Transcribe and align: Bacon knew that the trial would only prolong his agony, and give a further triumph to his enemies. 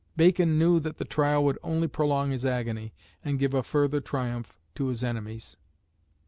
Bacon 0.17 0.57
knew 0.57 0.79
that 0.79 0.97
the 0.97 1.05
trial 1.05 1.43
would 1.43 1.59
only 1.61 1.87
prolong 1.87 2.31
his 2.31 2.43
agony, 2.43 2.91
and 3.23 3.37
give 3.37 3.53
a 3.53 3.61
further 3.61 4.01
triumph 4.01 4.57
to 4.73 4.87
his 4.87 5.03
enemies. 5.03 5.57